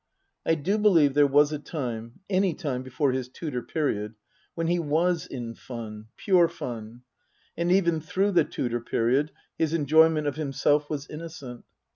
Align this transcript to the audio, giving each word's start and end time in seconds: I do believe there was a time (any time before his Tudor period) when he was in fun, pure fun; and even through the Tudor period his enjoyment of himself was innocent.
I 0.47 0.55
do 0.55 0.79
believe 0.79 1.13
there 1.13 1.27
was 1.27 1.51
a 1.51 1.59
time 1.59 2.21
(any 2.27 2.55
time 2.55 2.81
before 2.81 3.11
his 3.11 3.29
Tudor 3.29 3.61
period) 3.61 4.15
when 4.55 4.65
he 4.65 4.79
was 4.79 5.27
in 5.27 5.53
fun, 5.53 6.07
pure 6.17 6.47
fun; 6.47 7.03
and 7.55 7.71
even 7.71 8.01
through 8.01 8.31
the 8.31 8.43
Tudor 8.43 8.81
period 8.81 9.29
his 9.59 9.73
enjoyment 9.73 10.25
of 10.25 10.37
himself 10.37 10.89
was 10.89 11.07
innocent. 11.07 11.65